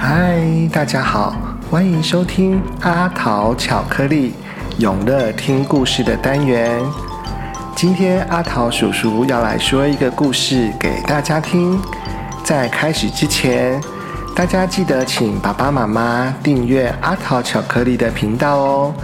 [0.00, 0.40] 嗨，
[0.72, 1.34] 大家好，
[1.68, 4.32] 欢迎收听阿桃巧克力
[4.78, 6.80] 永乐听故事的单元。
[7.74, 11.78] 今天阿桃叔叔要来说一个故事给大家听。
[12.44, 13.80] 在开始之前，
[14.36, 18.94] 大家记得请爸爸妈妈订阅阿桃巧克力的频道哦。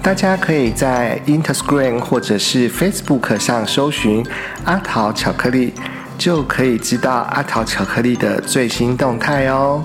[0.00, 4.24] 大家可以在 Instagram 或者是 Facebook 上搜寻
[4.64, 5.74] 阿桃巧克力，
[6.16, 9.84] 就可以知道阿桃巧克力的最新动态哦。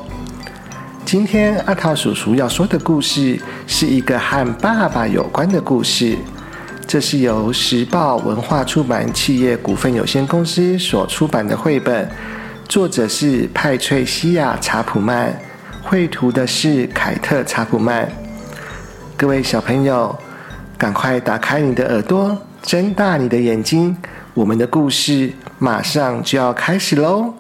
[1.12, 6.18] 今天阿桃叔叔要说的故事是一个和爸爸有关的故事，
[6.88, 12.10] 这是由时报文化出版企业股份有限公司所出版的绘本，
[12.70, 15.38] 作者是派翠西亚·查普曼，
[15.84, 18.10] 绘图的是凯特·查普曼。
[19.18, 20.18] 各位小朋友，
[20.78, 23.98] 赶快打开你的耳朵，睁大你的眼睛，
[24.34, 27.34] 我们的故事马上就要开始喽！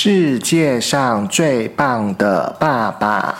[0.00, 3.34] 世界上最棒的爸爸，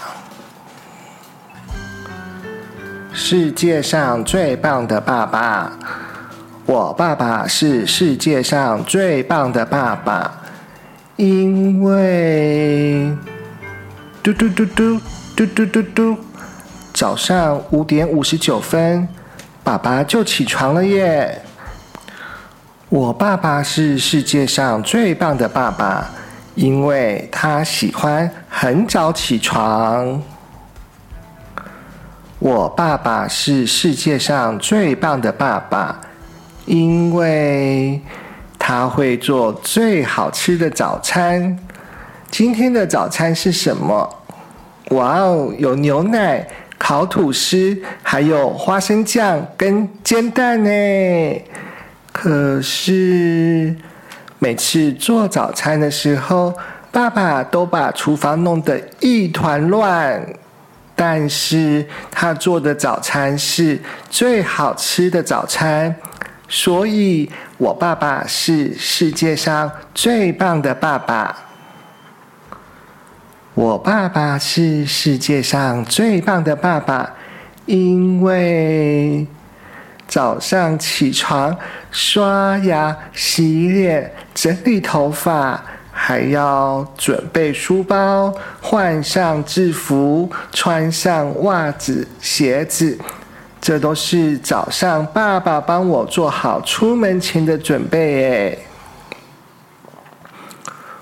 [3.12, 5.70] 世界上最棒的爸爸，
[6.66, 10.42] 我爸爸是世界上最棒的爸爸，
[11.14, 13.16] 因为
[14.20, 15.00] 嘟嘟嘟嘟
[15.36, 16.18] 嘟嘟嘟嘟，
[16.92, 19.06] 早上五点五十九分，
[19.62, 21.40] 爸爸就起床了耶！
[22.88, 26.10] 我爸爸是世界上最棒的爸爸。
[26.58, 30.20] 因为他喜欢很早起床。
[32.40, 36.00] 我爸爸是世界上最棒的爸爸，
[36.66, 38.02] 因为
[38.58, 41.56] 他会做最好吃的早餐。
[42.28, 44.22] 今天的早餐是什么？
[44.90, 46.44] 哇哦，有牛奶、
[46.76, 50.70] 烤吐司，还有花生酱跟煎蛋呢。
[52.12, 53.76] 可是。
[54.38, 56.54] 每次做早餐的时候，
[56.92, 60.24] 爸爸都把厨房弄得一团乱。
[60.94, 63.80] 但是他做的早餐是
[64.10, 65.94] 最好吃的早餐，
[66.48, 71.36] 所以我爸爸是世界上最棒的爸爸。
[73.54, 77.14] 我爸爸是世界上最棒的爸爸，
[77.66, 79.24] 因为。
[80.08, 81.54] 早上起床，
[81.90, 88.32] 刷牙、洗脸、整理头发，还要准备书包、
[88.62, 92.98] 换上制服、穿上袜子、鞋子，
[93.60, 98.56] 这都是早上爸爸帮我做好出门前的准备。
[98.56, 98.58] 哎，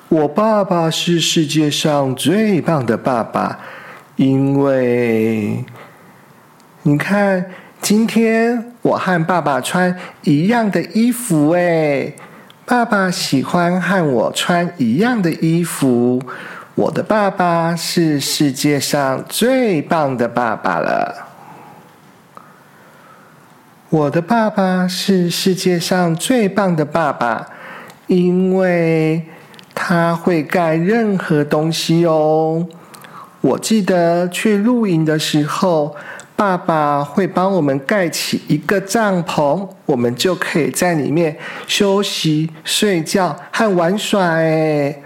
[0.09, 3.61] 我爸爸是世界上最棒的爸爸，
[4.17, 5.65] 因为
[6.83, 7.47] 你看。
[7.89, 12.13] 今天我和爸爸穿一样的衣服，哎，
[12.65, 16.21] 爸爸喜欢和我穿一样的衣服。
[16.75, 21.29] 我的爸爸是世界上最棒的爸爸了。
[23.91, 27.47] 我的爸爸是世界上最棒的爸爸，
[28.09, 29.25] 因为
[29.77, 32.67] 他会盖任何东西哦。
[33.43, 35.95] 我记得去露营的时候。
[36.37, 41.35] 爸爸会帮我们盖起一个帐篷，我们就可以在里面
[41.67, 44.21] 休息、睡觉和玩耍。
[44.23, 45.01] 哎，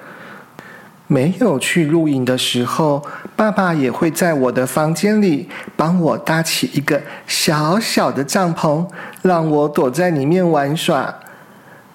[1.06, 8.84] 没有去露营的时候，爸爸也会在我的房间里帮我搭起一个小小的帐篷，
[9.22, 11.14] 让我躲在里面玩耍。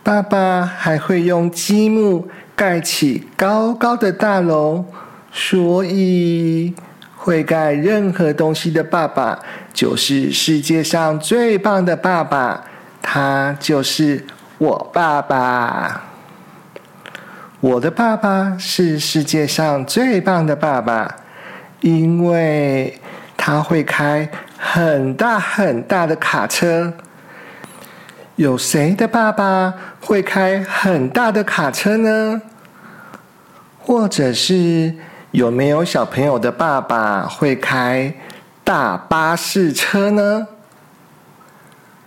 [0.02, 2.26] 爸爸还会用积木
[2.56, 4.86] 盖起高高的大楼，
[5.34, 6.74] 所以。
[7.26, 9.40] 会盖任何东西的爸爸，
[9.74, 12.64] 就是世界上最棒的爸爸。
[13.02, 14.24] 他就是
[14.60, 16.04] 我爸爸。
[17.62, 21.16] 我的爸爸是世界上最棒的爸爸，
[21.82, 23.02] 因为
[23.36, 26.94] 他会开很大很大的卡车。
[28.36, 32.40] 有谁的爸爸会开很大的卡车呢？
[33.80, 34.94] 或者是？
[35.36, 38.14] 有没有小朋友的爸爸会开
[38.64, 40.48] 大巴士车呢？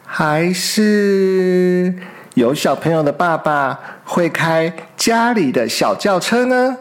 [0.06, 1.94] 还是
[2.32, 6.78] 有小朋友的爸爸会开家里的小轿车呢？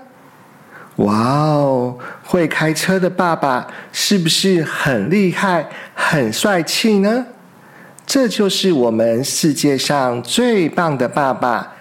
[0.96, 7.26] 哇哦，会开车的爸爸是不是很厉害、很帅气呢？
[8.06, 11.74] 这就是我们世界上最棒的爸爸，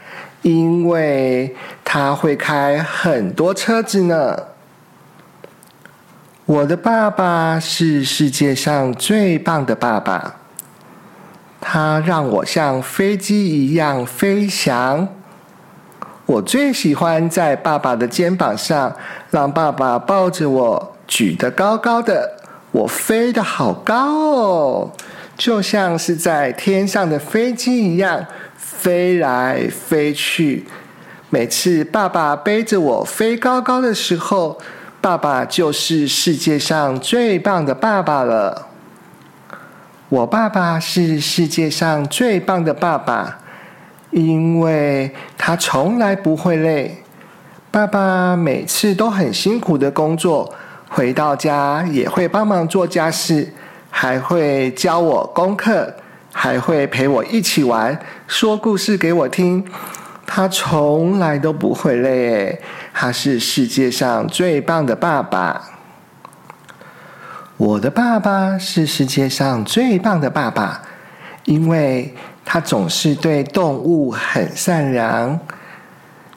[0.42, 1.54] 因为
[1.84, 4.36] 他会开很多车子呢。
[6.46, 10.36] 我的爸爸是世界上最棒的爸爸，
[11.60, 15.08] 他让我像飞机一样飞翔。
[16.24, 18.94] 我最喜欢在爸爸的肩膀上，
[19.32, 22.36] 让爸爸抱着我，举得高高的，
[22.70, 24.92] 我飞得好高哦，
[25.36, 28.24] 就像是在天上的飞机一样，
[28.56, 30.64] 飞来飞去。
[31.28, 34.60] 每次爸爸背着我飞高高的时候，
[35.06, 38.66] 爸爸就是世界上最棒的爸爸了。
[40.08, 43.38] 我爸爸是世界上最棒的爸爸。
[44.10, 47.04] 因为他从来不会累，
[47.70, 50.52] 爸爸每次都很辛苦的工作，
[50.88, 53.52] 回到家也会帮忙做家事，
[53.88, 55.94] 还会教我功课，
[56.32, 59.64] 还会陪我一起玩，说故事给我听。
[60.28, 62.60] 他从来都不会累，
[62.98, 65.60] 他是世界上最棒的爸爸。
[67.58, 70.80] 我的爸爸是世界上最棒的爸爸，
[71.44, 72.14] 因为。
[72.48, 75.40] 他总是对动物很善良。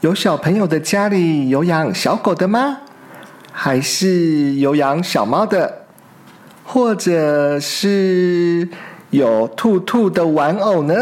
[0.02, 2.80] 有小朋友的家里有养小狗的吗？
[3.52, 5.84] 还是有养小猫的？
[6.66, 8.68] 或者是
[9.12, 10.96] 有兔兔的玩偶呢？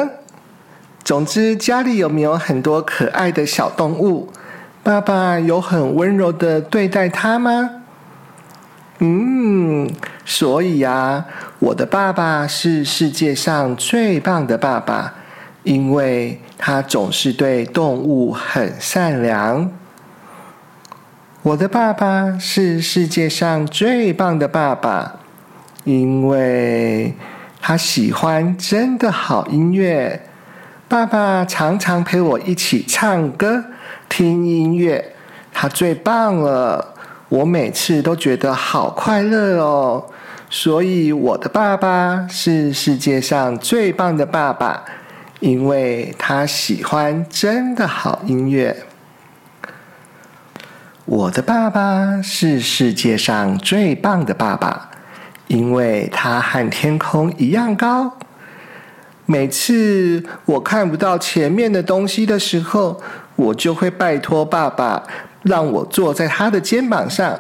[1.05, 4.29] 总之，家里有没有很多可爱的小动物？
[4.87, 7.69] 爸爸有很温柔的对待他吗？
[8.99, 9.91] 嗯，
[10.23, 11.25] 所以啊，
[11.59, 15.13] 我的爸爸是世界上最棒的爸爸，
[15.63, 19.69] 因为他总是对动物很善良。
[21.41, 25.17] 我的爸爸是世界上最棒的爸爸，
[25.83, 27.13] 因为
[27.59, 30.29] 他喜欢真的好音乐。
[30.87, 33.65] 爸爸常常陪我一起唱歌、
[34.09, 35.13] 听音乐，
[35.51, 36.93] 他最棒了。
[37.29, 40.05] 我每次都觉得好快乐哦，
[40.49, 44.85] 所以我的爸爸是世界上最棒的爸爸，
[45.41, 48.85] 因为他喜欢真的好音乐。
[51.03, 54.89] 我的爸爸是世界上最棒的爸爸，
[55.47, 58.17] 因为他和天空一样高。
[59.25, 63.01] 每次我看不到前面的东西的时候，
[63.37, 65.01] 我就会拜托爸爸。
[65.43, 67.39] 让我坐在他的肩膀上，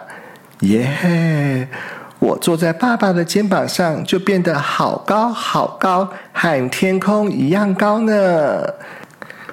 [0.61, 1.67] 耶！
[2.19, 8.63] 我坐在爸爸的肩膀上，就变得好高好高，和天空一样高呢。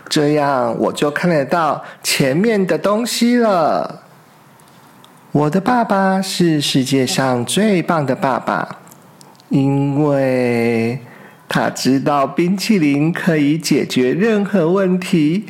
[0.09, 4.03] 这样我就看得到前面的东西了。
[5.33, 8.77] 我的爸爸是世界上最棒的爸爸，
[9.49, 11.01] 因为
[11.49, 15.47] 他知道冰淇淋可以解决任何问题。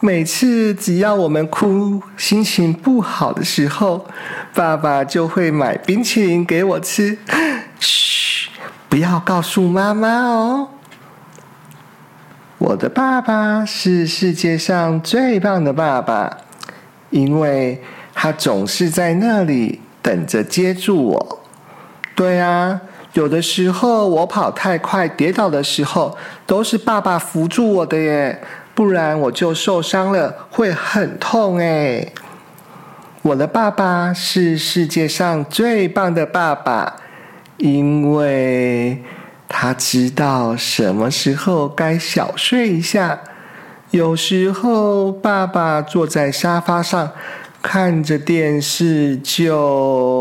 [0.00, 4.06] 每次只要我们哭、心情不好的时候，
[4.54, 7.18] 爸爸就会买冰淇淋给我吃。
[7.80, 8.48] 嘘，
[8.88, 10.68] 不要告诉妈妈哦。
[12.58, 16.38] 我的爸爸是世界上最棒的爸爸，
[17.10, 17.82] 因为
[18.14, 21.40] 他总是在那里等着接住我。
[22.14, 22.80] 对啊，
[23.14, 26.16] 有的时候我跑太快跌倒的时候，
[26.46, 28.40] 都是爸爸扶住我的耶。
[28.78, 32.12] 不然我就受伤了，会很痛哎！
[33.22, 36.94] 我的爸爸是世界上最棒的爸爸，
[37.56, 39.02] 因为
[39.48, 43.18] 他知道什么时候该小睡一下。
[43.90, 47.10] 有时候爸爸坐在沙发上
[47.60, 50.17] 看着电视就。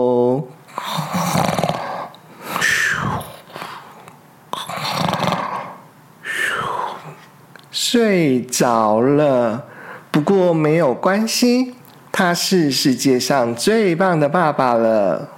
[7.80, 9.64] 睡着了，
[10.10, 11.76] 不过没有关系，
[12.12, 15.30] 他是世界上最棒的爸爸了。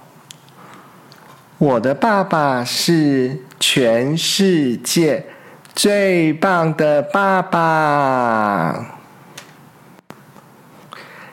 [1.58, 5.26] 我的爸爸是全世界
[5.74, 8.96] 最棒的爸爸。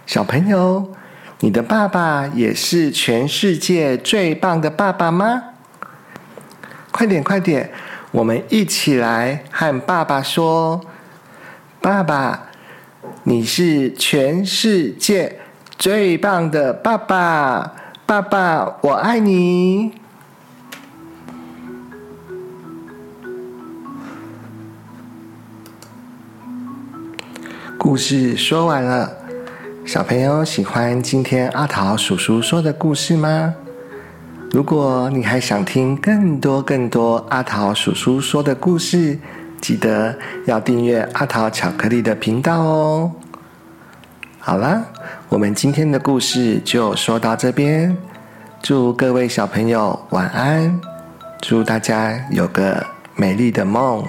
[0.05, 0.93] 小朋友，
[1.39, 5.41] 你的爸爸也是全世界最棒的爸爸吗？
[6.91, 7.71] 快点，快点，
[8.11, 10.81] 我们一起来和爸爸说。
[11.87, 12.49] 爸爸，
[13.23, 15.39] 你是全世界
[15.77, 17.75] 最棒的爸爸！
[18.05, 19.93] 爸爸，我爱你。
[27.77, 29.09] 故事说完了，
[29.85, 33.55] 小朋友喜欢今天阿桃叔叔说的故事吗？
[34.51, 39.17] 如果你还想听更多更多阿桃叔叔说的故事，
[39.61, 43.11] 记得要订阅阿桃巧克力的频道哦。
[44.39, 44.83] 好啦，
[45.29, 47.97] 我们今天的故事就说到这边。
[48.61, 50.79] 祝各位小朋友晚安，
[51.41, 52.85] 祝大家有个
[53.15, 54.03] 美丽的梦。